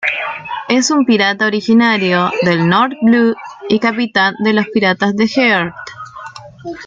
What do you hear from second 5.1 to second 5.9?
de Heart.